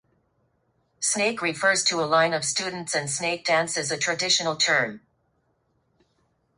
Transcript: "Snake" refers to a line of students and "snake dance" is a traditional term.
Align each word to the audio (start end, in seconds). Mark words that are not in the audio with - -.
"Snake" 0.99 1.43
refers 1.43 1.83
to 1.83 2.01
a 2.01 2.05
line 2.09 2.33
of 2.33 2.43
students 2.43 2.95
and 2.95 3.07
"snake 3.07 3.45
dance" 3.45 3.77
is 3.77 3.91
a 3.91 3.99
traditional 3.99 4.55
term. 4.55 5.01